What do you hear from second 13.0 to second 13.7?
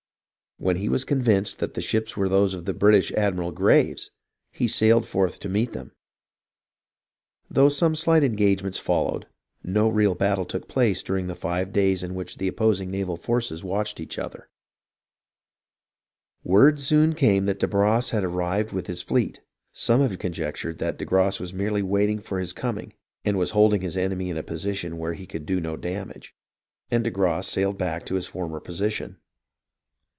forces